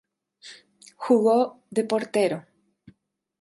[0.95, 2.47] Jugó de portero.